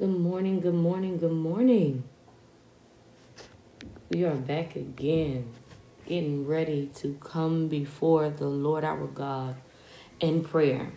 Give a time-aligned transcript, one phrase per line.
[0.00, 2.04] Good morning, good morning, good morning.
[4.08, 5.52] We are back again,
[6.06, 9.56] getting ready to come before the Lord our God
[10.18, 10.94] in prayer.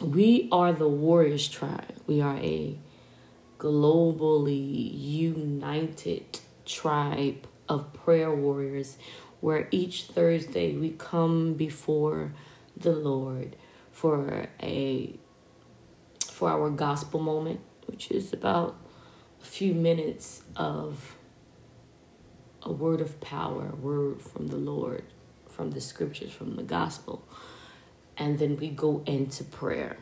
[0.00, 1.94] We are the Warriors tribe.
[2.08, 2.76] We are a
[3.60, 8.98] globally united tribe of prayer warriors
[9.40, 12.32] where each Thursday we come before
[12.76, 13.54] the Lord
[13.92, 15.16] for a
[16.18, 18.76] for our gospel moment which is about
[19.42, 21.16] a few minutes of
[22.62, 25.04] a word of power, a word from the Lord,
[25.48, 27.26] from the scriptures, from the gospel.
[28.16, 29.98] And then we go into prayer.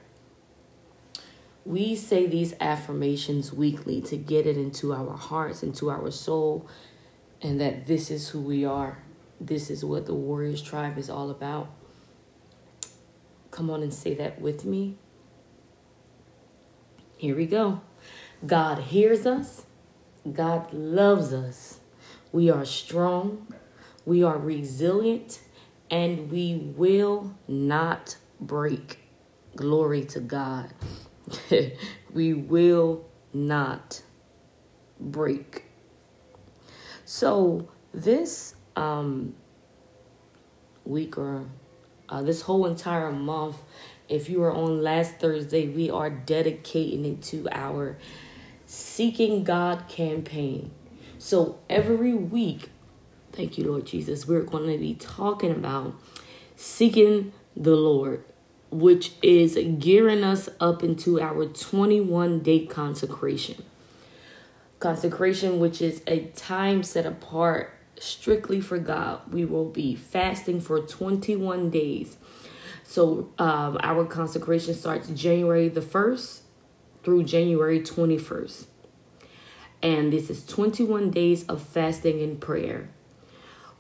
[1.65, 6.69] We say these affirmations weekly to get it into our hearts, into our soul,
[7.41, 8.99] and that this is who we are.
[9.41, 11.69] This is what the Warriors Tribe is all about.
[13.51, 14.97] Come on and say that with me.
[17.23, 17.81] Here we go.
[18.45, 19.67] God hears us.
[20.33, 21.79] God loves us.
[22.33, 23.47] We are strong.
[24.05, 25.39] We are resilient.
[25.89, 28.99] And we will not break.
[29.55, 30.75] Glory to God.
[32.13, 34.03] we will not
[34.99, 35.67] break.
[37.05, 39.37] So, this um,
[40.85, 41.45] week or
[42.09, 43.57] uh, this whole entire month,
[44.13, 47.97] if you were on last Thursday, we are dedicating it to our
[48.67, 50.71] Seeking God campaign.
[51.19, 52.71] So every week,
[53.33, 55.95] thank you, Lord Jesus, we're going to be talking about
[56.57, 58.25] seeking the Lord,
[58.71, 63.63] which is gearing us up into our 21 day consecration.
[64.79, 69.21] Consecration, which is a time set apart strictly for God.
[69.33, 72.17] We will be fasting for 21 days.
[72.93, 76.41] So um, our consecration starts January the 1st
[77.03, 78.67] through January 21st.
[79.83, 82.91] And this is 21 days of fasting and prayer.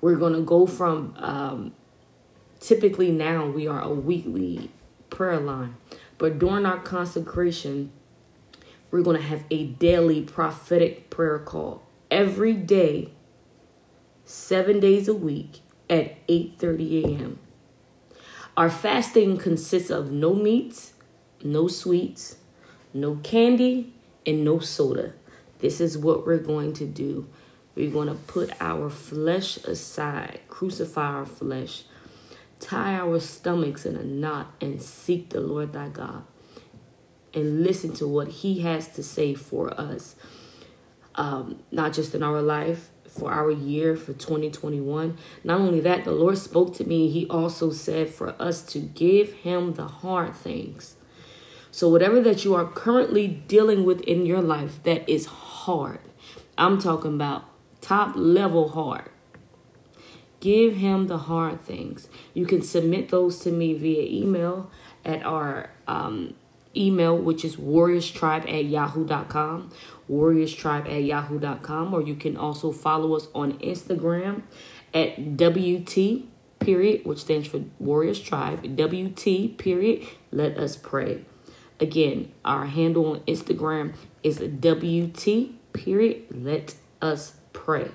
[0.00, 1.74] We're going to go from um,
[2.58, 4.70] typically now we are a weekly
[5.10, 5.76] prayer line,
[6.16, 7.92] but during our consecration,
[8.90, 13.12] we're going to have a daily prophetic prayer call every day,
[14.24, 15.60] seven days a week
[15.90, 17.38] at 8:30 a.m.
[18.56, 20.92] Our fasting consists of no meats,
[21.42, 22.36] no sweets,
[22.92, 23.94] no candy,
[24.26, 25.14] and no soda.
[25.60, 27.28] This is what we're going to do.
[27.74, 31.84] We're going to put our flesh aside, crucify our flesh,
[32.60, 36.24] tie our stomachs in a knot, and seek the Lord thy God
[37.34, 40.16] and listen to what he has to say for us.
[41.14, 45.16] Um, not just in our life, for our year for 2021.
[45.44, 49.32] Not only that, the Lord spoke to me, He also said for us to give
[49.32, 50.96] Him the hard things.
[51.70, 56.00] So, whatever that you are currently dealing with in your life that is hard,
[56.58, 57.44] I'm talking about
[57.80, 59.10] top level hard.
[60.40, 62.08] Give him the hard things.
[62.34, 64.70] You can submit those to me via email
[65.04, 66.34] at our um,
[66.76, 69.70] email, which is warriorstribe at yahoo.com,
[70.10, 74.42] warriorstribe at yahoo.com, or you can also follow us on Instagram
[74.94, 76.24] at WT
[76.60, 81.24] period, which stands for Warriors Tribe, WT period, let us pray.
[81.80, 87.90] Again, our handle on Instagram is WT period, let us pray.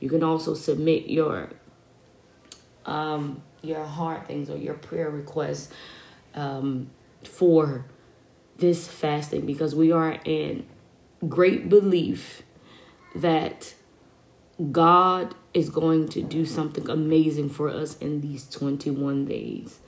[0.00, 1.50] You can also submit your
[2.86, 5.70] um your heart things or your prayer requests
[6.34, 6.88] um
[7.22, 7.84] for
[8.60, 10.66] this fasting because we are in
[11.28, 12.42] great belief
[13.14, 13.74] that
[14.70, 19.80] God is going to do something amazing for us in these 21 days.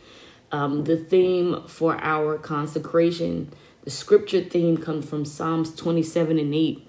[0.50, 3.52] Um, the theme for our consecration,
[3.84, 6.88] the scripture theme comes from Psalms 27 and 8.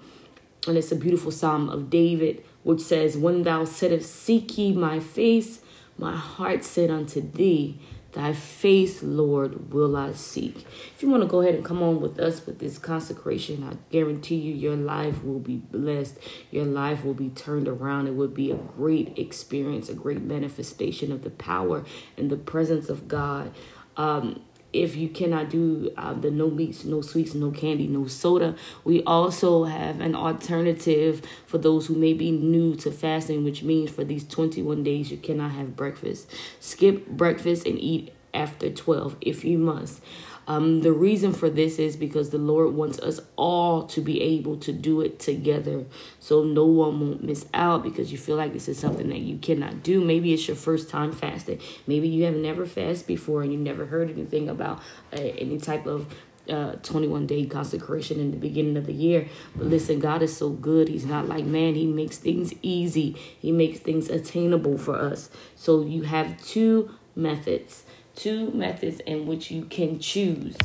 [0.66, 4.98] And it's a beautiful psalm of David, which says, When thou saidst, Seek ye my
[4.98, 5.60] face,
[5.98, 7.78] my heart said unto thee,
[8.14, 10.64] Thy face, Lord, will I seek.
[10.94, 13.76] If you want to go ahead and come on with us with this consecration, I
[13.90, 16.18] guarantee you your life will be blessed.
[16.52, 18.06] Your life will be turned around.
[18.06, 21.84] It will be a great experience, a great manifestation of the power
[22.16, 23.52] and the presence of God.
[23.96, 24.42] Um,
[24.74, 29.02] if you cannot do uh, the no meats, no sweets, no candy, no soda, we
[29.04, 34.04] also have an alternative for those who may be new to fasting, which means for
[34.04, 36.30] these 21 days you cannot have breakfast.
[36.60, 40.00] Skip breakfast and eat after 12 if you must.
[40.46, 44.56] Um, the reason for this is because the Lord wants us all to be able
[44.58, 45.86] to do it together
[46.20, 49.38] so no one won't miss out because you feel like this is something that you
[49.38, 50.04] cannot do.
[50.04, 51.60] Maybe it's your first time fasting.
[51.86, 54.80] Maybe you have never fasted before and you never heard anything about
[55.12, 56.12] uh, any type of
[56.48, 59.28] uh, 21 day consecration in the beginning of the year.
[59.56, 60.88] But listen, God is so good.
[60.88, 61.74] He's not like man.
[61.74, 65.30] He makes things easy, He makes things attainable for us.
[65.56, 67.84] So you have two methods,
[68.14, 70.56] two methods in which you can choose.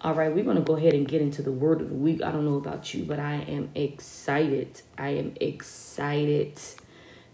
[0.00, 2.22] All right, we're going to go ahead and get into the word of the week.
[2.22, 4.80] I don't know about you, but I am excited.
[4.96, 6.56] I am excited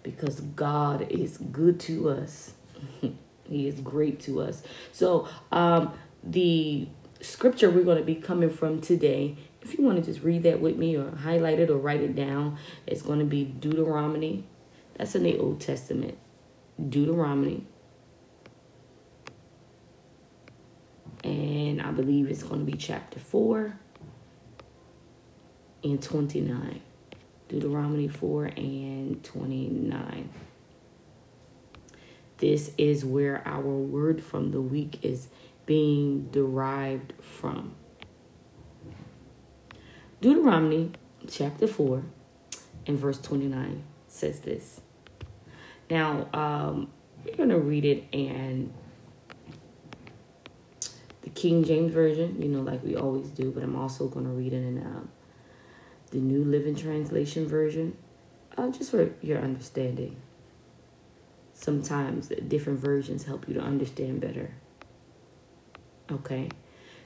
[0.03, 2.55] because God is good to us.
[3.45, 4.63] he is great to us.
[4.93, 5.93] So, um,
[6.23, 6.89] the
[7.21, 10.61] scripture we're going to be coming from today, if you want to just read that
[10.61, 12.57] with me or highlight it or write it down,
[12.87, 14.47] it's going to be Deuteronomy.
[14.97, 16.17] That's in the Old Testament.
[16.89, 17.67] Deuteronomy.
[21.25, 23.79] And I believe it's going to be chapter 4
[25.83, 26.81] and 29.
[27.49, 30.29] Deuteronomy 4 and 29.
[32.39, 35.29] This is where our word from the week is
[35.67, 37.75] being derived from.
[40.21, 40.93] Deuteronomy
[41.31, 42.03] chapter 4
[42.87, 44.81] and verse 29 says this.
[45.91, 46.91] Now, um,
[47.25, 48.73] we're going to read it in
[51.25, 54.31] the King James Version, you know, like we always do, but I'm also going to
[54.31, 55.09] read it in um,
[56.11, 57.97] the New Living Translation version,
[58.59, 60.17] uh, just for your understanding.
[61.55, 64.53] Sometimes different versions help you to understand better.
[66.13, 66.51] Okay.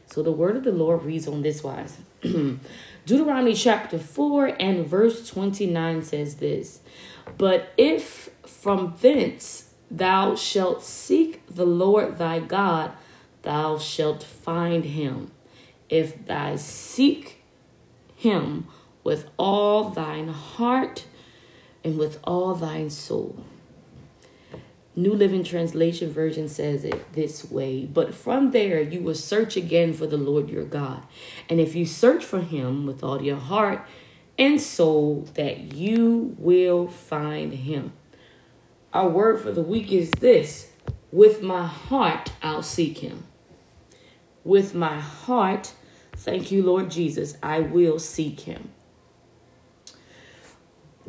[0.07, 1.99] So the word of the Lord reads on this wise
[3.07, 6.81] Deuteronomy chapter 4 and verse 29 says this
[7.37, 12.93] But if from thence thou shalt seek the Lord thy God,
[13.49, 15.31] thou shalt find him.
[15.89, 17.43] If thou seek
[18.15, 18.69] him
[19.03, 21.07] with all thine heart
[21.83, 23.43] and with all thine soul.
[24.95, 29.95] New Living Translation version says it this way But from there you will search again
[29.95, 31.05] for the Lord your God.
[31.49, 33.87] And if you search for him with all your heart
[34.37, 37.95] and soul, that you will find him.
[38.93, 40.71] Our word for the week is this
[41.11, 43.25] With my heart I'll seek him.
[44.49, 45.73] With my heart,
[46.17, 48.71] thank you, Lord Jesus, I will seek him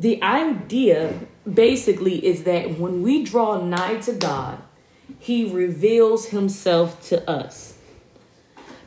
[0.00, 1.20] the idea
[1.52, 4.62] basically is that when we draw nigh to God,
[5.18, 7.76] He reveals Himself to us.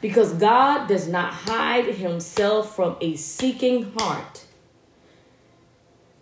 [0.01, 4.45] Because God does not hide Himself from a seeking heart.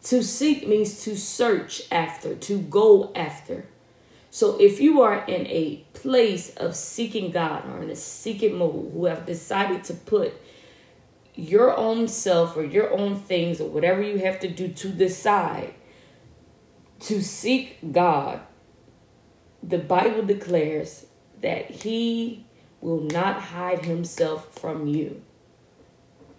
[0.04, 3.68] To seek means to search after, to go after.
[4.34, 8.94] So if you are in a place of seeking God or in a seeking mode,
[8.94, 10.34] who have decided to put
[11.36, 15.74] your own self or your own things or whatever you have to do to decide
[17.02, 18.40] to seek God,
[19.62, 21.08] the Bible declares
[21.42, 22.46] that He
[22.80, 25.22] will not hide Himself from you.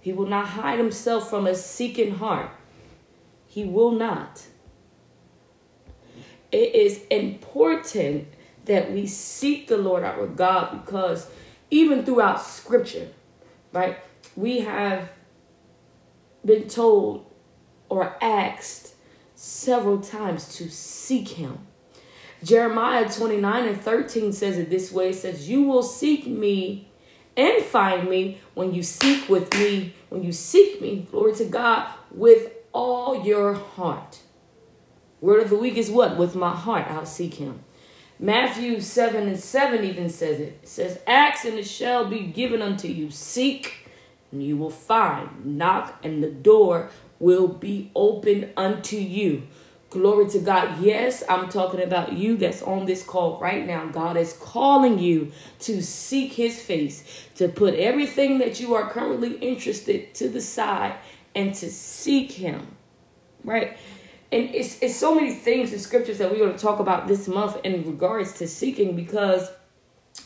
[0.00, 2.50] He will not hide Himself from a seeking heart.
[3.46, 4.46] He will not.
[6.52, 8.28] It is important
[8.66, 11.28] that we seek the Lord our God because
[11.70, 13.08] even throughout Scripture,
[13.72, 13.98] right?
[14.36, 15.10] we have
[16.44, 17.26] been told
[17.88, 18.94] or asked
[19.34, 21.58] several times to seek him.
[22.42, 26.88] Jeremiah 29 and 13 says it this way it says, You will seek me
[27.36, 31.88] and find me when you seek with me, when you seek me, glory to God,
[32.10, 34.18] with all your heart.
[35.22, 36.16] Word of the week is what?
[36.16, 37.60] With my heart, I'll seek him.
[38.18, 40.58] Matthew 7 and 7 even says it.
[40.62, 43.08] It says, Ask and it shall be given unto you.
[43.08, 43.88] Seek
[44.32, 45.46] and you will find.
[45.46, 49.44] Knock, and the door will be open unto you.
[49.90, 50.82] Glory to God.
[50.82, 53.86] Yes, I'm talking about you that's on this call right now.
[53.86, 57.04] God is calling you to seek his face,
[57.36, 60.96] to put everything that you are currently interested to the side
[61.32, 62.76] and to seek him.
[63.44, 63.76] Right?
[64.32, 67.28] And it's, it's so many things in scriptures that we're going to talk about this
[67.28, 69.50] month in regards to seeking because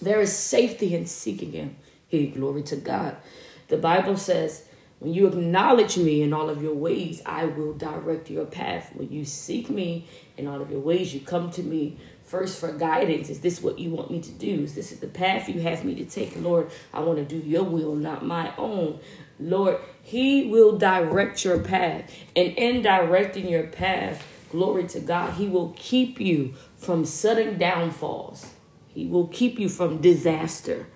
[0.01, 1.77] there is safety in seeking him.
[2.07, 3.17] Hey, glory to God.
[3.67, 4.66] The Bible says,
[4.99, 8.91] when you acknowledge me in all of your ways, I will direct your path.
[8.95, 12.73] When you seek me in all of your ways, you come to me first for
[12.73, 13.29] guidance.
[13.29, 14.63] Is this what you want me to do?
[14.63, 16.35] Is this the path you have me to take?
[16.41, 18.99] Lord, I want to do your will, not my own.
[19.39, 22.11] Lord, He will direct your path.
[22.35, 28.55] And in directing your path, glory to God, He will keep you from sudden downfalls.
[28.89, 30.87] He will keep you from disaster.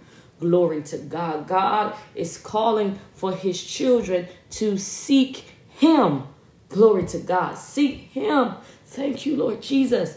[0.40, 1.47] Glory to God.
[1.47, 6.25] God is calling for his children to seek him.
[6.70, 7.59] Glory to God.
[7.59, 8.54] Seek him.
[8.87, 10.16] Thank you, Lord Jesus.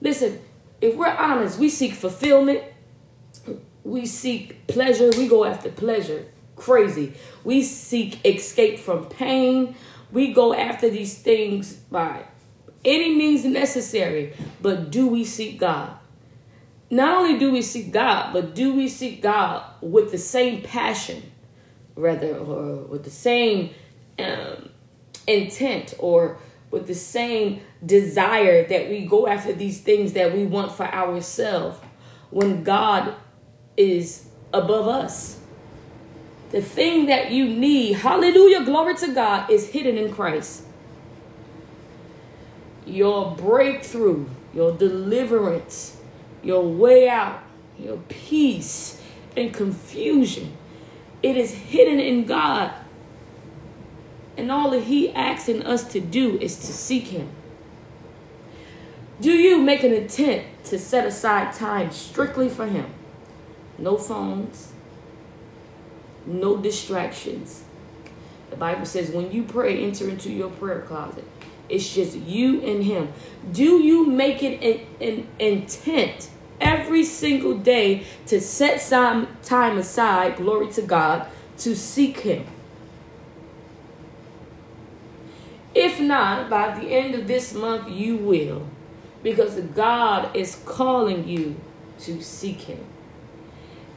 [0.00, 0.40] Listen,
[0.80, 2.62] if we're honest, we seek fulfillment.
[3.82, 6.26] We seek pleasure, we go after pleasure.
[6.56, 7.14] Crazy.
[7.44, 9.76] We seek escape from pain.
[10.10, 12.24] We go after these things by
[12.84, 14.34] any means necessary.
[14.62, 15.98] But do we seek God?
[16.88, 21.32] Not only do we seek God, but do we seek God with the same passion,
[21.96, 23.70] rather, or with the same
[24.18, 24.70] um,
[25.26, 26.38] intent, or
[26.70, 31.78] with the same desire that we go after these things that we want for ourselves
[32.30, 33.14] when God
[33.76, 35.40] is above us.
[36.50, 40.62] The thing that you need, hallelujah, glory to God, is hidden in Christ.
[42.86, 45.95] Your breakthrough, your deliverance,
[46.46, 47.42] your way out,
[47.76, 49.02] your peace
[49.36, 50.56] and confusion,
[51.22, 52.72] it is hidden in God.
[54.36, 57.28] And all that He asking us to do is to seek Him.
[59.20, 62.86] Do you make an intent to set aside time strictly for Him?
[63.76, 64.72] No phones,
[66.26, 67.64] no distractions.
[68.50, 71.24] The Bible says when you pray, enter into your prayer closet.
[71.68, 73.12] It's just you and Him.
[73.50, 80.36] Do you make it an, an intent every single day to set some time aside,
[80.36, 82.46] glory to God, to seek Him?
[85.74, 88.66] If not, by the end of this month, you will.
[89.22, 91.56] Because God is calling you
[92.00, 92.84] to seek Him.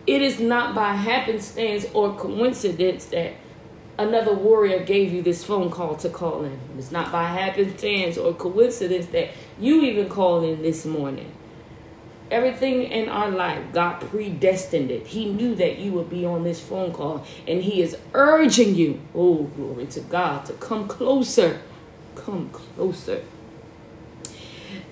[0.07, 3.33] It is not by happenstance or coincidence that
[3.97, 6.59] another warrior gave you this phone call to call in.
[6.77, 11.31] It's not by happenstance or coincidence that you even called in this morning.
[12.31, 15.07] Everything in our life, God predestined it.
[15.07, 19.01] He knew that you would be on this phone call, and He is urging you,
[19.15, 21.61] oh, glory to God, to come closer.
[22.15, 23.23] Come closer.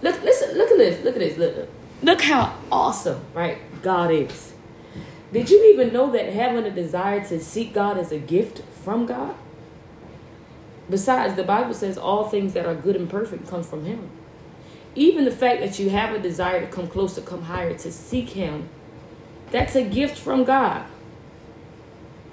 [0.01, 1.03] Look, listen, look at this.
[1.03, 1.37] Look at this.
[1.37, 1.69] Look,
[2.01, 3.59] look how awesome, right?
[3.81, 4.53] God is.
[5.31, 9.05] Did you even know that having a desire to seek God is a gift from
[9.05, 9.35] God?
[10.89, 14.09] Besides, the Bible says all things that are good and perfect come from Him.
[14.97, 18.29] Even the fact that you have a desire to come closer, come higher, to seek
[18.29, 18.67] Him,
[19.51, 20.87] that's a gift from God.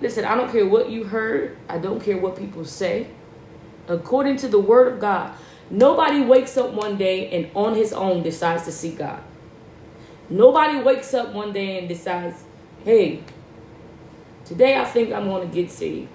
[0.01, 3.09] Listen, I don't care what you heard, I don't care what people say.
[3.87, 5.35] According to the Word of God,
[5.69, 9.23] nobody wakes up one day and on his own decides to seek God.
[10.31, 12.45] Nobody wakes up one day and decides,
[12.83, 13.23] hey,
[14.47, 16.09] today I think I'm going to get saved.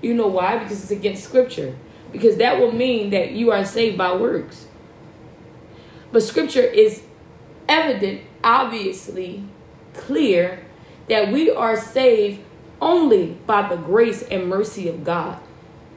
[0.00, 0.56] You know why?
[0.56, 1.76] Because it's against scripture.
[2.10, 4.66] Because that will mean that you are saved by works.
[6.14, 7.02] But scripture is
[7.68, 9.42] evident, obviously
[9.94, 10.64] clear,
[11.08, 12.40] that we are saved
[12.80, 15.40] only by the grace and mercy of God.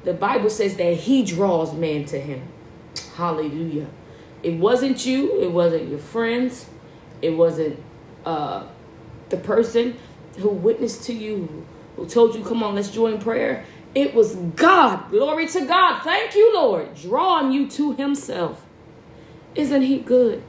[0.05, 2.41] The Bible says that He draws man to Him.
[3.15, 3.85] Hallelujah.
[4.41, 6.65] It wasn't you, it wasn't your friends,
[7.21, 7.79] it wasn't
[8.25, 8.65] uh,
[9.29, 9.97] the person
[10.39, 11.63] who witnessed to you,
[11.95, 13.65] who told you, come on, let's join prayer.
[13.93, 15.11] It was God.
[15.11, 16.01] Glory to God.
[16.01, 16.95] Thank you, Lord.
[16.95, 18.63] Drawing you to Himself.
[19.57, 20.41] Isn't He good?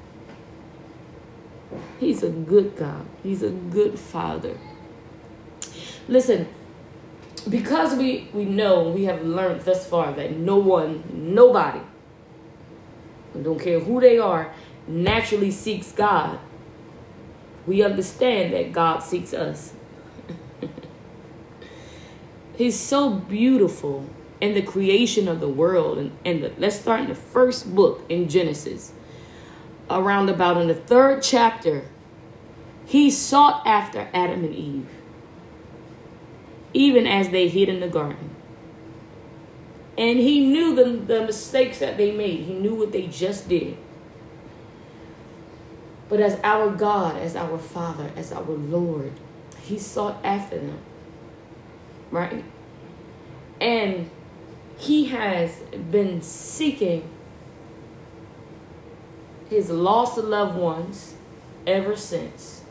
[1.99, 3.05] He's a good God.
[3.25, 4.57] He's a good Father.
[6.07, 6.47] Listen,
[7.49, 11.81] because we, we know, we have learned thus far that no one, nobody,
[13.35, 14.55] I don't care who they are,
[14.87, 16.38] naturally seeks God
[17.69, 19.75] we understand that God seeks us.
[22.57, 24.09] He's so beautiful
[24.41, 25.99] in the creation of the world.
[25.99, 28.93] And, and the, let's start in the first book in Genesis.
[29.90, 31.87] Around about in the third chapter,
[32.85, 34.88] he sought after Adam and Eve,
[36.75, 38.30] even as they hid in the garden.
[39.97, 43.76] And he knew the, the mistakes that they made, he knew what they just did.
[46.09, 49.12] But as our God, as our Father, as our Lord,
[49.62, 50.78] He sought after them.
[52.11, 52.45] Right?
[53.61, 54.11] And
[54.78, 55.59] He has
[55.90, 57.09] been seeking
[59.49, 61.14] His lost loved ones
[61.67, 62.62] ever since.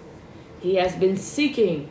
[0.59, 1.89] He has been seeking,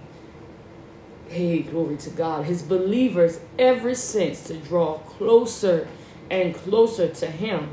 [1.28, 5.88] hey, glory to God, His believers ever since to draw closer
[6.30, 7.70] and closer to Him.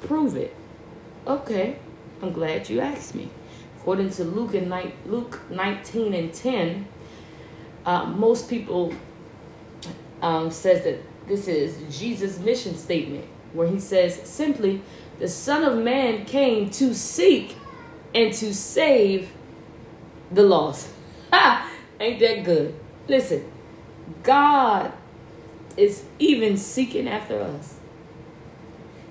[0.00, 0.54] Prove it.
[1.26, 1.78] Okay.
[2.22, 3.30] I'm glad you asked me.
[3.78, 4.72] According to Luke and
[5.06, 6.86] Luke 19 and 10,
[7.86, 8.92] uh, most people
[10.20, 14.82] um, says that this is Jesus' mission statement, where he says simply,
[15.18, 17.56] "The Son of Man came to seek
[18.14, 19.30] and to save
[20.30, 20.88] the lost."
[21.30, 21.70] Ha!
[22.00, 22.74] Ain't that good?
[23.06, 23.44] Listen,
[24.22, 24.92] God
[25.76, 27.78] is even seeking after us.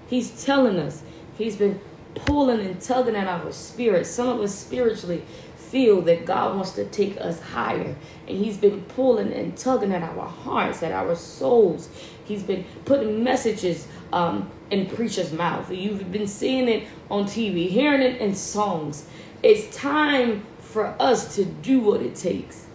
[0.08, 1.03] He's telling us.
[1.38, 1.79] He's been
[2.15, 5.24] pulling and tugging at our spirit, some of us spiritually,
[5.56, 7.96] feel that God wants to take us higher.
[8.27, 11.89] And He's been pulling and tugging at our hearts, at our souls.
[12.25, 15.71] He's been putting messages um, in preacher's mouth.
[15.71, 19.07] You've been seeing it on TV, hearing it in songs.
[19.43, 22.67] It's time for us to do what it takes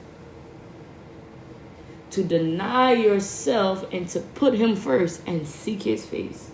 [2.13, 6.51] to deny yourself and to put Him first and seek His face.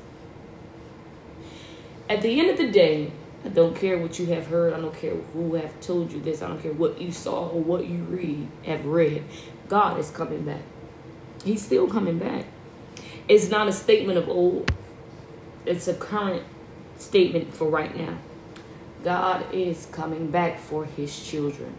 [2.08, 3.10] At the end of the day,
[3.44, 4.72] I don't care what you have heard.
[4.72, 6.42] I don't care who have told you this.
[6.42, 9.24] I don't care what you saw or what you read have read.
[9.68, 10.62] God is coming back.
[11.44, 12.44] He's still coming back.
[13.28, 14.72] It's not a statement of old.
[15.66, 16.44] It's a current
[16.96, 18.18] statement for right now.
[19.04, 21.74] God is coming back for his children.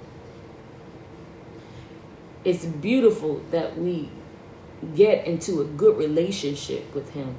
[2.45, 4.09] It's beautiful that we
[4.95, 7.35] get into a good relationship with him,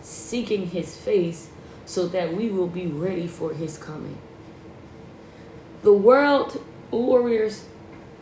[0.00, 1.50] seeking his face
[1.84, 4.18] so that we will be ready for his coming.
[5.82, 7.64] The world warriors,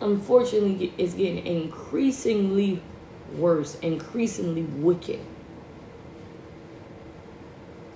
[0.01, 2.83] unfortunately, is getting increasingly
[3.33, 5.21] worse, increasingly wicked.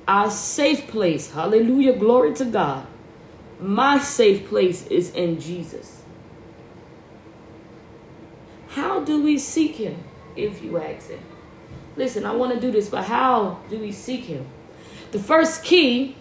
[0.06, 2.86] Our safe place, hallelujah, glory to God.
[3.60, 6.02] My safe place is in Jesus.
[8.68, 10.02] How do we seek him,
[10.36, 11.20] if you ask it?
[11.96, 14.46] Listen, I want to do this, but how do we seek him?
[15.10, 16.16] The first key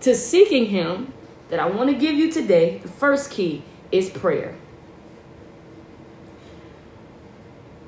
[0.00, 1.12] to seeking Him
[1.48, 4.56] that I want to give you today, the first key is prayer.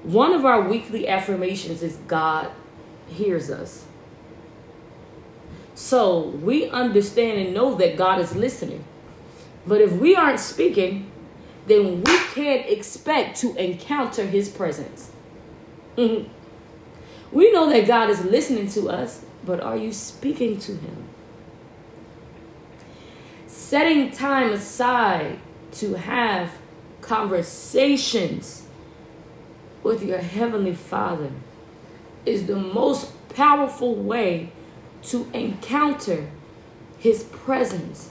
[0.03, 2.51] One of our weekly affirmations is God
[3.09, 3.85] hears us.
[5.75, 8.85] So we understand and know that God is listening.
[9.67, 11.11] But if we aren't speaking,
[11.67, 15.13] then we can't expect to encounter his presence.
[15.97, 16.27] we
[17.53, 21.05] know that God is listening to us, but are you speaking to him?
[23.47, 25.39] Setting time aside
[25.73, 26.51] to have
[27.01, 28.62] conversations
[29.83, 31.31] with your Heavenly Father
[32.25, 34.53] is the most powerful way
[35.05, 36.29] to encounter
[36.99, 38.11] His presence.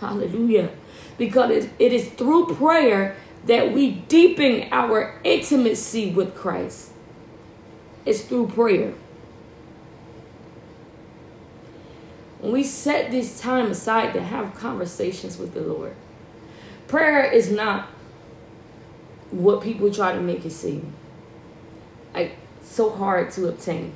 [0.00, 0.70] Hallelujah.
[1.16, 3.16] Because it is through prayer
[3.46, 6.92] that we deepen our intimacy with Christ.
[8.04, 8.94] It's through prayer.
[12.46, 15.94] when we set this time aside to have conversations with the Lord,
[16.86, 17.88] prayer is not
[19.30, 20.92] what people try to make it seem.
[22.14, 23.92] Like so hard to obtain,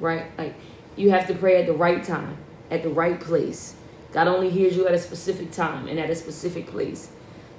[0.00, 0.26] right?
[0.38, 0.54] Like
[0.96, 2.36] you have to pray at the right time,
[2.70, 3.74] at the right place.
[4.12, 7.10] God only hears you at a specific time and at a specific place.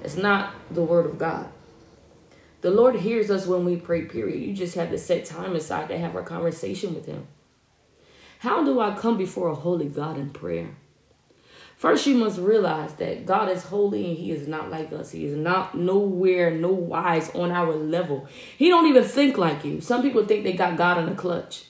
[0.04, 1.50] It's not the word of God.
[2.62, 4.41] The Lord hears us when we pray, period.
[4.41, 7.28] You just have to set time aside to have our conversation with Him.
[8.39, 10.76] How do I come before a holy God in prayer?
[11.84, 15.12] First, you must realize that God is holy and He is not like us.
[15.12, 18.26] He is not nowhere, no wise on our level.
[18.58, 19.82] He don't even think like you.
[19.82, 21.65] Some people think they got God in a clutch,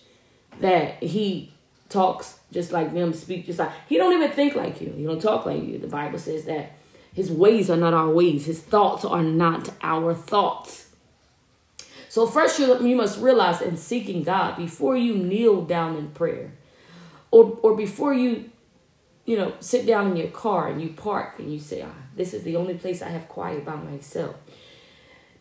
[0.60, 1.52] that He
[1.89, 4.93] talks just like them, speak just like He don't even think like you.
[4.95, 5.80] He don't talk like you.
[5.80, 6.73] The Bible says that
[7.15, 8.45] His ways are not our ways.
[8.45, 10.89] His thoughts are not our thoughts.
[12.08, 16.52] So first, you, you must realize in seeking God before you kneel down in prayer
[17.32, 18.52] or or before you
[19.25, 22.33] you know sit down in your car and you park and you say ah, this
[22.33, 24.36] is the only place i have quiet by myself.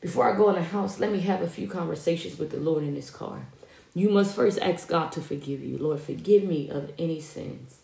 [0.01, 2.85] Before i go in the house let me have a few conversations with the lord
[2.85, 3.47] in this car.
[3.95, 5.77] You must first ask god to forgive you.
[5.77, 7.81] Lord forgive me of any sins.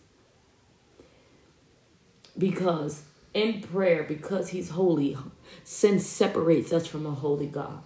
[2.37, 3.03] Because
[3.35, 5.17] in prayer because he's holy
[5.65, 7.83] sin separates us from a holy god.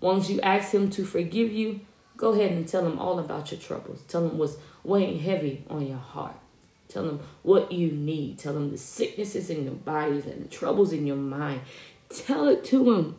[0.00, 1.80] Once you ask him to forgive you
[2.20, 4.02] Go ahead and tell them all about your troubles.
[4.06, 6.36] Tell them what's weighing heavy on your heart.
[6.86, 8.38] Tell them what you need.
[8.38, 11.62] Tell them the sicknesses in your bodies and the troubles in your mind.
[12.10, 13.16] Tell it to him.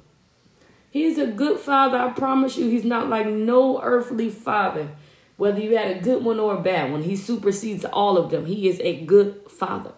[0.91, 1.97] He's a good father.
[1.97, 4.89] I promise you, he's not like no earthly father.
[5.35, 8.45] Whether you had a good one or a bad one, he supersedes all of them.
[8.45, 9.93] He is a good father.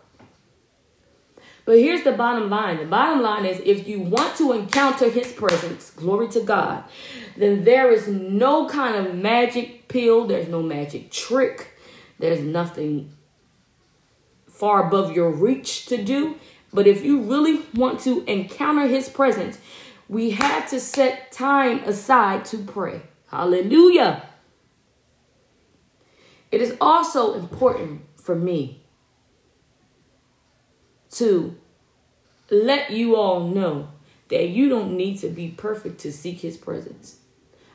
[1.65, 5.31] But here's the bottom line the bottom line is if you want to encounter his
[5.31, 6.83] presence, glory to God,
[7.37, 11.77] then there is no kind of magic pill, there's no magic trick,
[12.19, 13.13] there's nothing
[14.49, 16.35] far above your reach to do.
[16.73, 19.59] But if you really want to encounter his presence,
[20.09, 23.01] we have to set time aside to pray.
[23.27, 24.27] Hallelujah.
[26.51, 28.82] It is also important for me
[31.13, 31.55] to
[32.49, 33.89] let you all know
[34.29, 37.17] that you don't need to be perfect to seek his presence.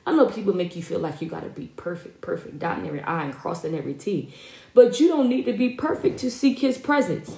[0.07, 3.03] I know people make you feel like you got to be perfect, perfect, dotting every
[3.03, 4.33] I and crossing every T.
[4.73, 7.37] But you don't need to be perfect to seek his presence.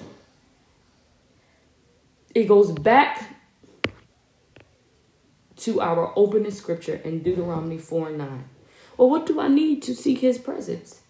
[2.33, 3.35] it goes back
[5.57, 8.43] to our opening scripture in Deuteronomy 4 and 9.
[8.97, 11.01] Well, what do I need to seek his presence?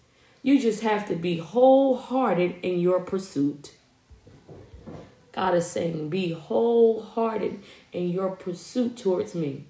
[0.42, 3.72] You just have to be wholehearted in your pursuit.
[5.32, 9.64] God is saying, be wholehearted in your pursuit towards me.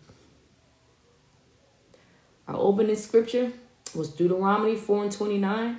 [2.48, 3.53] Our opening scripture
[3.94, 5.79] was Deuteronomy 4 and 29.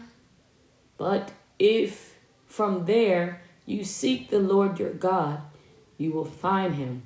[0.97, 2.15] But if
[2.47, 5.41] from there you seek the Lord your God,
[5.97, 7.03] you will find him.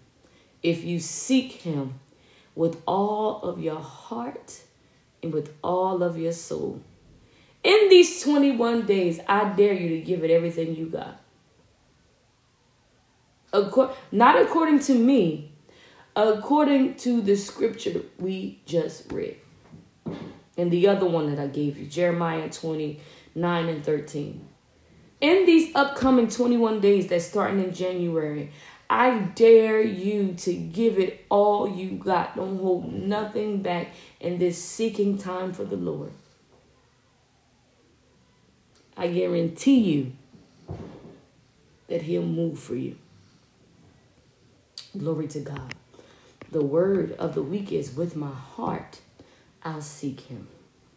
[0.61, 1.99] If you seek him
[2.55, 4.61] with all of your heart
[5.21, 6.81] and with all of your soul.
[7.63, 11.21] In these 21 days, I dare you to give it everything you got.
[13.53, 15.51] Accord- not according to me,
[16.15, 19.37] according to the scripture we just read.
[20.57, 24.47] And the other one that I gave you, Jeremiah 29 and 13.
[25.21, 28.51] In these upcoming 21 days that's starting in January,
[28.89, 32.35] I dare you to give it all you got.
[32.35, 36.11] Don't hold nothing back in this seeking time for the Lord.
[38.95, 40.13] I guarantee you
[41.87, 42.97] that He'll move for you.
[44.97, 45.75] Glory to God.
[46.51, 49.01] The word of the week is with my heart,
[49.63, 50.47] I'll seek Him.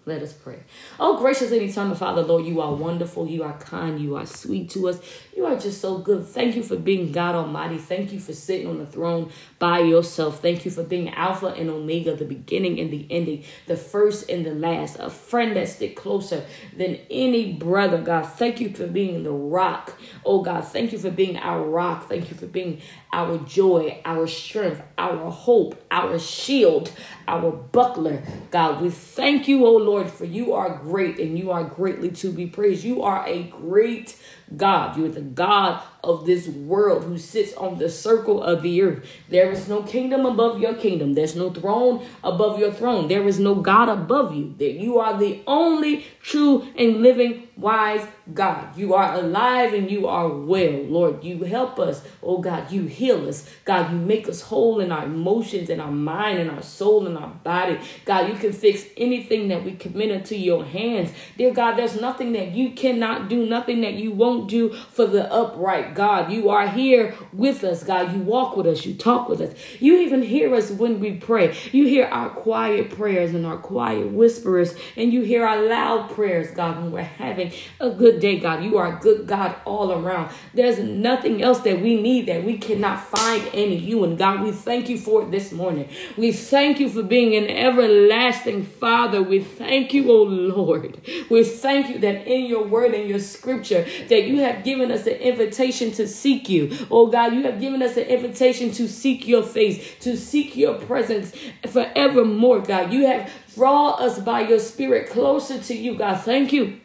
[0.06, 0.60] Let us pray.
[0.98, 3.28] Oh, gracious eternal Father, Lord, you are wonderful.
[3.28, 4.00] You are kind.
[4.00, 4.98] You are sweet to us.
[5.36, 6.26] You are just so good.
[6.26, 7.76] Thank you for being God Almighty.
[7.76, 10.40] Thank you for sitting on the throne by yourself.
[10.40, 14.44] Thank you for being Alpha and Omega, the beginning and the ending, the first and
[14.46, 18.00] the last, a friend that stick closer than any brother.
[18.00, 19.98] God, thank you for being the rock.
[20.24, 22.08] Oh, God, thank you for being our rock.
[22.08, 22.80] Thank you for being
[23.12, 26.92] our joy, our strength, our hope, our shield,
[27.26, 28.22] our buckler.
[28.50, 32.32] God, we thank you, oh Lord, for you are great and you are greatly to
[32.32, 32.84] be praised.
[32.84, 34.16] You are a great
[34.56, 34.96] God.
[34.96, 39.04] You are the God of this world who sits on the circle of the earth.
[39.28, 41.14] There is no kingdom above your kingdom.
[41.14, 43.08] There's no throne above your throne.
[43.08, 44.54] There is no God above you.
[44.58, 48.76] That you are the only true and living wise God.
[48.76, 50.82] You are alive and you are well.
[50.84, 52.02] Lord, you help us.
[52.22, 53.48] Oh God, you heal us.
[53.64, 57.16] God, you make us whole in our emotions and our mind and our soul and
[57.16, 57.78] our body.
[58.04, 61.10] God, you can fix anything that we commit into your hands.
[61.36, 65.32] Dear God, there's nothing that you cannot do, nothing that you won't do for the
[65.32, 65.94] upright.
[65.94, 67.82] God, you are here with us.
[67.82, 69.54] God, you walk with us, you talk with us.
[69.80, 71.56] You even hear us when we pray.
[71.72, 76.50] You hear our quiet prayers and our quiet whisperers, and you hear our loud prayers,
[76.50, 78.62] God, when we're having a good day, God.
[78.62, 80.30] You are a good God all around.
[80.54, 84.04] There's nothing else that we need that we cannot find in you.
[84.04, 85.88] And God, we thank you for it this morning.
[86.16, 89.22] We thank you for being an everlasting Father.
[89.22, 91.00] We thank you, oh Lord.
[91.30, 95.06] We thank you that in your word and your scripture that you have given us
[95.06, 96.76] an invitation to seek you.
[96.90, 100.74] Oh God, you have given us an invitation to seek your face, to seek your
[100.74, 101.32] presence
[101.66, 102.92] forevermore, God.
[102.92, 106.20] You have draw us by your spirit closer to you, God.
[106.20, 106.80] Thank you.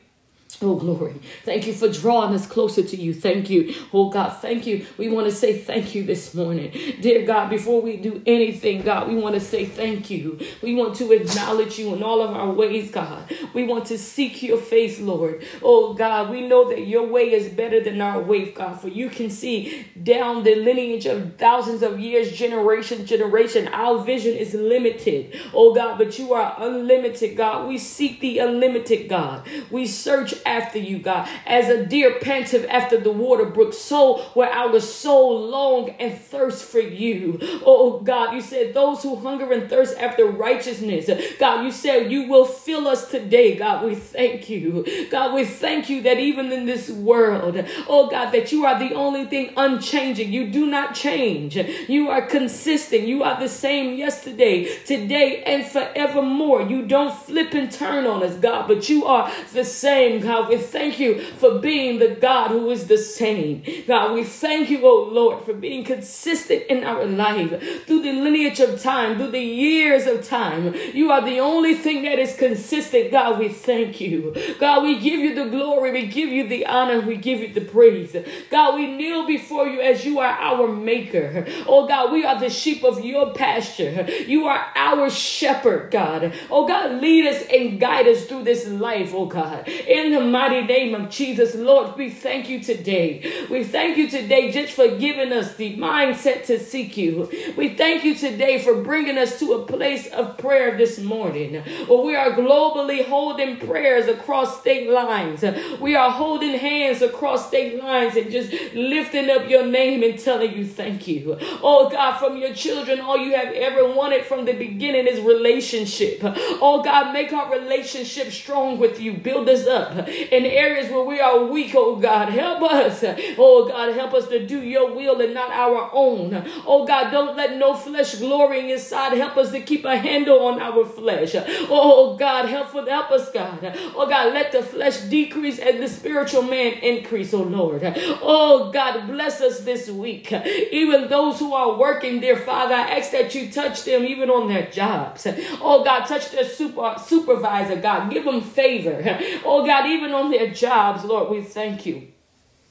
[0.62, 1.16] Oh, glory.
[1.44, 3.14] Thank you for drawing us closer to you.
[3.14, 3.76] Thank you.
[3.94, 4.86] Oh, God, thank you.
[4.98, 6.72] We want to say thank you this morning.
[7.02, 10.40] Dear God, before we do anything, God, we want to say thank you.
[10.62, 13.30] We want to acknowledge you in all of our ways, God.
[13.54, 15.44] We want to seek your face, Lord.
[15.62, 19.10] Oh, God, we know that your way is better than our way, God, for you
[19.10, 23.68] can see down the lineage of thousands of years, generation, generation.
[23.74, 27.68] Our vision is limited, oh, God, but you are unlimited, God.
[27.68, 29.46] We seek the unlimited, God.
[29.70, 31.28] We search after you, God.
[31.46, 36.66] As a deer panteth after the water brook, so where our soul long and thirst
[36.66, 37.40] for you.
[37.66, 41.10] Oh God, you said those who hunger and thirst after righteousness.
[41.40, 43.56] God, you said you will fill us today.
[43.56, 44.86] God, we thank you.
[45.10, 48.94] God, we thank you that even in this world, oh God, that you are the
[48.94, 50.32] only thing unchanging.
[50.32, 51.56] You do not change.
[51.56, 53.04] You are consistent.
[53.04, 56.64] You are the same yesterday, today, and forevermore.
[56.64, 60.35] You don't flip and turn on us, God, but you are the same, God.
[60.36, 63.64] God, we thank you for being the God who is the same.
[63.88, 67.52] God, we thank you, oh Lord, for being consistent in our life
[67.86, 70.76] through the lineage of time, through the years of time.
[70.94, 73.12] You are the only thing that is consistent.
[73.12, 74.36] God, we thank you.
[74.60, 77.62] God, we give you the glory, we give you the honor, we give you the
[77.62, 78.14] praise.
[78.52, 81.46] God, we kneel before you as you are our maker.
[81.66, 84.06] Oh God, we are the sheep of your pasture.
[84.28, 86.34] You are our shepherd, God.
[86.50, 89.66] Oh God, lead us and guide us through this life, oh God.
[89.70, 91.56] In the mighty name of Jesus.
[91.56, 93.46] Lord, we thank you today.
[93.50, 97.30] We thank you today just for giving us the mindset to seek you.
[97.58, 101.56] We thank you today for bringing us to a place of prayer this morning
[101.88, 105.44] where we are globally holding prayers across state lines.
[105.82, 110.54] We are holding hands across state lines and just lifting up your name and telling
[110.56, 111.38] you thank you.
[111.62, 116.20] Oh God, from your children, all you have ever wanted from the beginning is relationship.
[116.24, 119.14] Oh God, make our relationship strong with you.
[119.14, 122.30] Build us up in areas where we are weak, oh God.
[122.30, 123.04] Help us.
[123.38, 126.44] Oh God, help us to do your will and not our own.
[126.66, 129.14] Oh God, don't let no flesh glorying inside.
[129.18, 131.36] Help us to keep a handle on our flesh.
[131.70, 133.60] Oh God, help, help us, God.
[133.96, 137.82] Oh God, let the flesh decrease and the spiritual man increase, oh Lord.
[138.22, 140.32] Oh God, bless us this week.
[140.72, 144.48] Even those who are working, dear Father, I ask that you touch them even on
[144.48, 145.28] their jobs.
[145.62, 148.12] Oh God, touch their super, supervisor, God.
[148.12, 149.02] Give them favor.
[149.44, 152.10] Oh God, even on their jobs, Lord, we thank you.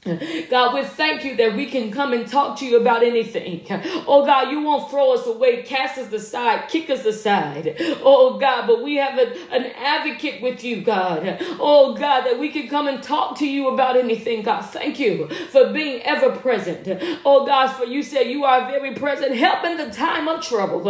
[0.05, 3.65] God, we thank you that we can come and talk to you about anything.
[4.07, 7.75] Oh God, you won't throw us away, cast us aside, kick us aside.
[8.03, 11.37] Oh God, but we have a, an advocate with you, God.
[11.59, 14.43] Oh God, that we can come and talk to you about anything.
[14.43, 16.87] God, thank you for being ever present.
[17.25, 20.83] Oh God, for you said you are very present, help in the time of trouble.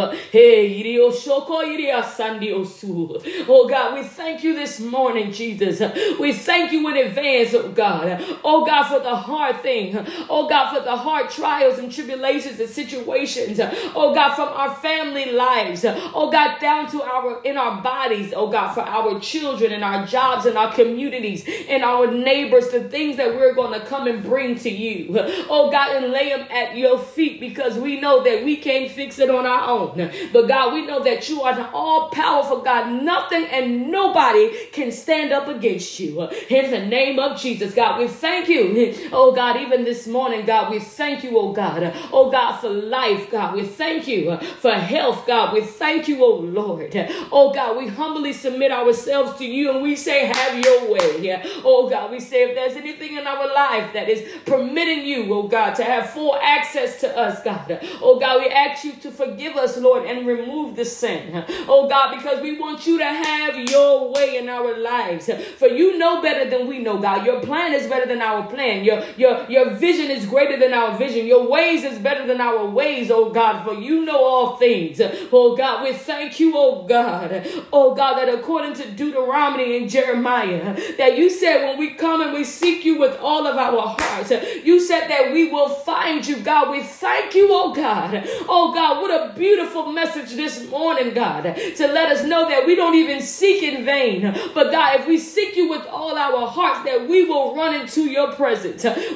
[3.48, 5.80] Oh God, we thank you this morning, Jesus.
[6.20, 8.22] We thank you in advance, oh God.
[8.44, 9.96] Oh God, for the hard thing.
[10.28, 13.60] Oh God, for the hard trials and tribulations and situations.
[13.94, 15.84] Oh God, from our family lives.
[15.86, 18.34] Oh God, down to our in our bodies.
[18.34, 22.88] Oh God, for our children and our jobs and our communities and our neighbors, the
[22.88, 25.08] things that we're going to come and bring to you.
[25.48, 29.20] Oh God, and lay them at your feet because we know that we can't fix
[29.20, 30.10] it on our own.
[30.32, 33.02] But God, we know that you are the all powerful God.
[33.04, 36.28] Nothing and nobody can stand up against you.
[36.50, 40.70] In the name of Jesus, God, we thank you Oh God, even this morning, God,
[40.70, 41.92] we thank you, oh God.
[42.12, 43.54] Oh God, for life, God.
[43.54, 45.54] We thank you for health, God.
[45.54, 46.94] We thank you, oh Lord.
[47.32, 51.42] Oh God, we humbly submit ourselves to you and we say, have your way.
[51.64, 55.44] Oh God, we say if there's anything in our life that is permitting you, oh
[55.48, 57.80] God, to have full access to us, God.
[58.02, 61.44] Oh God, we ask you to forgive us, Lord, and remove the sin.
[61.68, 65.30] Oh God, because we want you to have your way in our lives.
[65.58, 67.24] For you know better than we know, God.
[67.24, 68.75] Your plan is better than our plan.
[68.84, 71.26] Your, your, your vision is greater than our vision.
[71.26, 75.00] Your ways is better than our ways, oh God, for you know all things.
[75.32, 77.46] Oh God, we thank you, oh God.
[77.72, 82.32] Oh God, that according to Deuteronomy and Jeremiah, that you said when we come and
[82.32, 84.30] we seek you with all of our hearts,
[84.64, 86.70] you said that we will find you, God.
[86.70, 88.22] We thank you, oh God.
[88.48, 91.42] Oh God, what a beautiful message this morning, God,
[91.76, 94.34] to let us know that we don't even seek in vain.
[94.54, 98.02] But God, if we seek you with all our hearts, that we will run into
[98.02, 98.65] your presence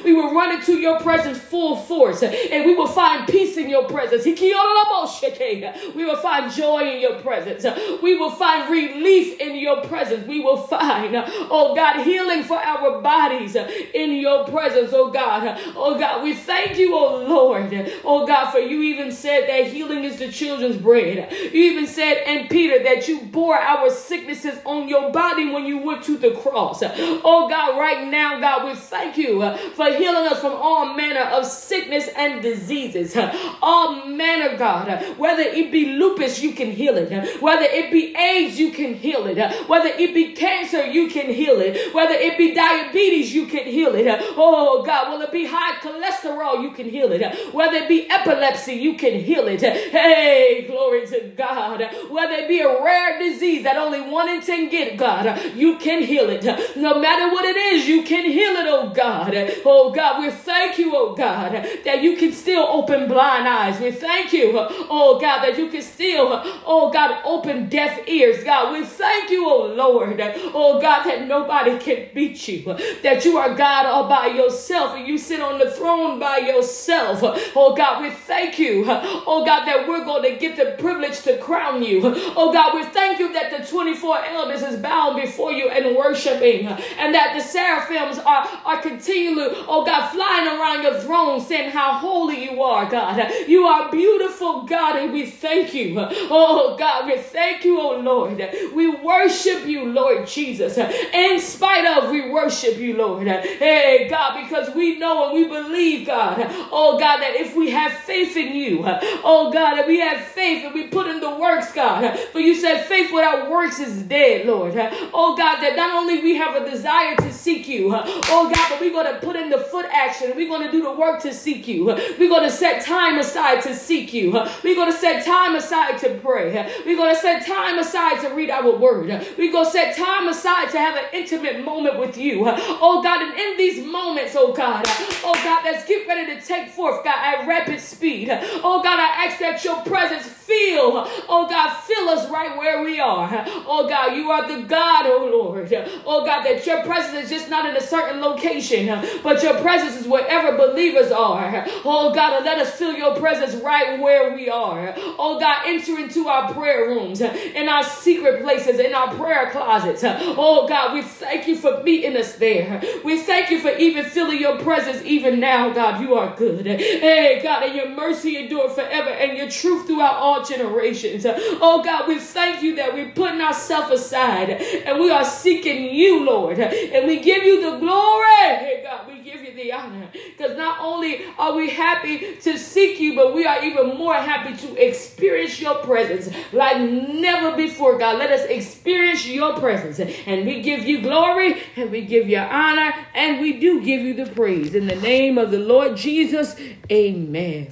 [0.03, 3.87] We will run into your presence full force and we will find peace in your
[3.87, 4.25] presence.
[4.25, 7.65] We will find joy in your presence.
[8.01, 10.27] We will find relief in your presence.
[10.27, 15.59] We will find, oh God, healing for our bodies in your presence, oh God.
[15.75, 17.73] Oh God, we thank you, oh Lord.
[18.03, 21.31] Oh God, for you even said that healing is the children's bread.
[21.31, 25.79] You even said, and Peter, that you bore our sicknesses on your body when you
[25.79, 26.81] went to the cross.
[26.83, 29.40] Oh God, right now, God, we thank you
[29.75, 33.15] for healing us from all manner of sickness and diseases.
[33.61, 35.17] All manner, God.
[35.17, 37.41] Whether it be lupus, you can heal it.
[37.41, 39.37] Whether it be AIDS, you can heal it.
[39.67, 41.93] Whether it be cancer, you can heal it.
[41.93, 44.05] Whether it be diabetes, you can heal it.
[44.37, 45.11] Oh, God.
[45.11, 47.53] Will it be high cholesterol, you can heal it.
[47.53, 49.61] Whether it be epilepsy, you can heal it.
[49.61, 51.81] Hey, glory to God.
[52.09, 56.03] Whether it be a rare disease that only one in ten get, God, you can
[56.03, 56.43] heal it.
[56.75, 59.30] No matter what it is, you can heal it, oh God.
[59.65, 61.51] Oh God, we thank you, oh God,
[61.85, 63.79] that you can still open blind eyes.
[63.79, 68.43] We thank you, oh God, that you can still, oh God, open deaf ears.
[68.43, 70.19] God, we thank you, oh Lord,
[70.53, 72.63] oh God, that nobody can beat you,
[73.03, 77.19] that you are God all by yourself and you sit on the throne by yourself.
[77.55, 81.37] Oh God, we thank you, oh God, that we're going to get the privilege to
[81.37, 82.01] crown you.
[82.35, 86.67] Oh God, we thank you that the 24 elders is bowing before you and worshiping,
[86.67, 91.93] and that the seraphims are, are continuing oh God, flying around your throne saying how
[91.93, 93.31] holy you are, God.
[93.47, 95.95] You are beautiful, God, and we thank you.
[95.97, 98.37] Oh God, we thank you, oh Lord.
[98.73, 100.77] We worship you, Lord Jesus.
[100.77, 103.27] In spite of, we worship you, Lord.
[103.27, 106.37] Hey, God, because we know and we believe, God,
[106.71, 108.83] oh God, that if we have faith in you,
[109.23, 112.17] oh God, that we have faith and we put in the works, God.
[112.31, 114.73] For you said faith without works is dead, Lord.
[115.13, 118.79] Oh God, that not only we have a desire to seek you, oh God, but
[118.79, 120.33] we're going to put in the foot action.
[120.35, 121.85] We're going to do the work to seek you.
[121.85, 124.31] We're going to set time aside to seek you.
[124.63, 126.53] We're going to set time aside to pray.
[126.85, 129.07] We're going to set time aside to read our word.
[129.37, 132.43] We're going to set time aside to have an intimate moment with you.
[132.45, 134.85] Oh God, and in these moments, oh God,
[135.23, 138.29] oh God, let's get ready to take forth, God, at rapid speed.
[138.31, 142.99] Oh God, I ask that your presence fill, oh God, fill us right where we
[142.99, 143.43] are.
[143.67, 145.71] Oh God, you are the God, oh Lord.
[146.05, 148.87] Oh God, that your presence is just not in a certain location,
[149.23, 151.65] but your presence is wherever believers are.
[151.85, 154.93] Oh God, let us feel your presence right where we are.
[154.97, 160.03] Oh God, enter into our prayer rooms, in our secret places, in our prayer closets.
[160.03, 162.81] Oh God, we thank you for meeting us there.
[163.03, 166.01] We thank you for even feeling your presence even now, God.
[166.01, 166.65] You are good.
[166.65, 171.25] Hey, God, and your mercy endure forever and your truth throughout all generations.
[171.27, 176.25] Oh God, we thank you that we're putting ourselves aside and we are seeking you,
[176.25, 176.59] Lord.
[176.59, 178.25] And we give you the glory.
[178.37, 180.09] Hey, God, we give you the honor.
[180.11, 184.57] Because not only are we happy to seek you, but we are even more happy
[184.67, 188.19] to experience your presence like never before, God.
[188.19, 189.99] Let us experience your presence.
[189.99, 194.13] And we give you glory and we give you honor and we do give you
[194.13, 194.75] the praise.
[194.75, 196.57] In the name of the Lord Jesus,
[196.91, 197.69] amen.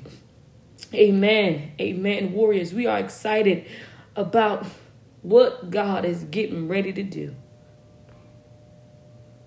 [0.93, 1.73] Amen.
[1.81, 2.31] Amen.
[2.31, 3.67] Warriors, we are excited
[4.15, 4.65] about
[5.21, 7.35] what God is getting ready to do.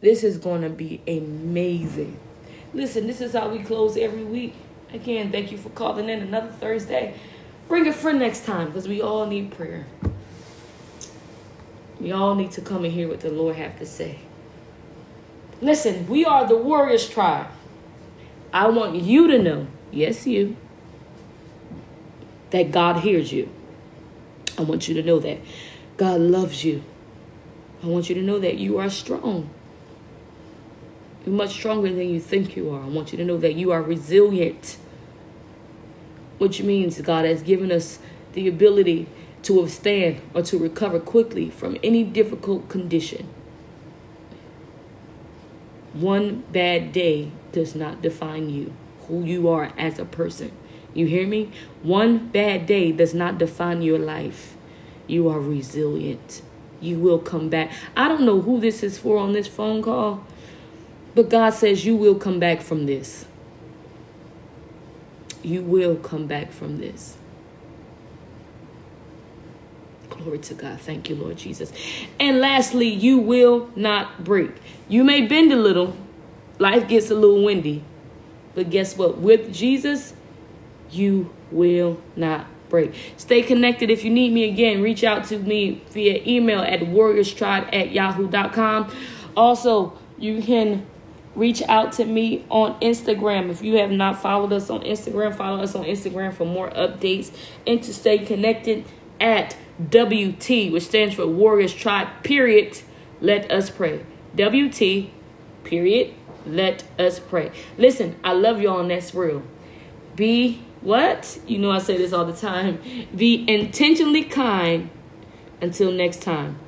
[0.02, 2.18] This is going to be amazing.
[2.74, 4.54] Listen, this is how we close every week.
[4.92, 7.14] Again, thank you for calling in another Thursday.
[7.68, 9.86] Bring a friend next time because we all need prayer.
[12.00, 14.18] We all need to come and hear what the Lord have to say.
[15.60, 17.46] Listen, we are the Warriors tribe.
[18.52, 20.56] I want you to know, yes, you,
[22.50, 23.48] that God hears you.
[24.58, 25.38] I want you to know that
[25.96, 26.82] God loves you.
[27.84, 29.48] I want you to know that you are strong.
[31.24, 32.82] You're much stronger than you think you are.
[32.82, 34.76] I want you to know that you are resilient,
[36.38, 37.98] which means God has given us
[38.32, 39.06] the ability
[39.42, 43.28] to withstand or to recover quickly from any difficult condition.
[45.92, 48.72] One bad day does not define you,
[49.08, 50.52] who you are as a person.
[50.94, 51.50] You hear me?
[51.82, 54.56] One bad day does not define your life.
[55.06, 56.42] You are resilient.
[56.80, 57.70] You will come back.
[57.96, 60.26] I don't know who this is for on this phone call,
[61.14, 63.26] but God says you will come back from this.
[65.42, 67.16] You will come back from this.
[70.08, 70.80] Glory to God.
[70.80, 71.72] Thank you, Lord Jesus.
[72.20, 74.50] And lastly, you will not break.
[74.88, 75.96] You may bend a little,
[76.58, 77.82] life gets a little windy,
[78.54, 79.18] but guess what?
[79.18, 80.14] With Jesus,
[80.90, 82.94] you will not break.
[83.16, 83.90] Stay connected.
[83.90, 88.92] If you need me again, reach out to me via email at warriorstribe at yahoo.com.
[89.36, 90.86] Also, you can
[91.34, 93.50] reach out to me on Instagram.
[93.50, 97.34] If you have not followed us on Instagram, follow us on Instagram for more updates
[97.66, 98.84] and to stay connected
[99.20, 99.56] at
[99.90, 102.78] WT, which stands for Warriors Tribe, period.
[103.20, 104.04] Let us pray.
[104.36, 105.10] WT,
[105.64, 106.14] period.
[106.44, 107.52] Let us pray.
[107.78, 109.42] Listen, I love y'all, and that's real.
[110.16, 111.38] Be what?
[111.46, 112.80] You know I say this all the time.
[113.14, 114.90] Be intentionally kind
[115.60, 116.58] until next time.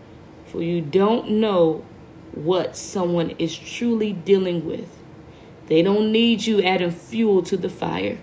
[0.47, 1.85] For you don't know
[2.35, 4.89] what someone is truly dealing with.
[5.67, 8.19] They don't need you adding fuel to the fire.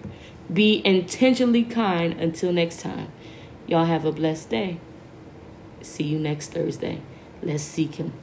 [0.51, 3.11] Be intentionally kind until next time.
[3.67, 4.79] Y'all have a blessed day.
[5.81, 7.01] See you next Thursday.
[7.41, 8.13] Let's seek Him.